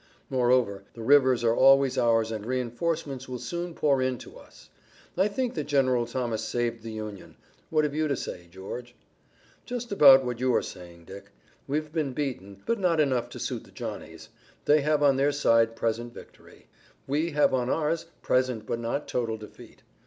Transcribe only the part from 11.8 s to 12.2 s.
been